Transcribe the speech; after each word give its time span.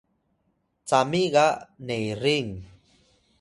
cami 0.87 1.21
ga 1.33 1.47
nerin 1.87 2.47